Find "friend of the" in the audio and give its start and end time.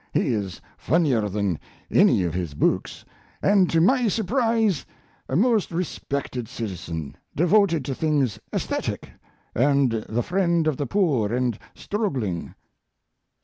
10.23-10.87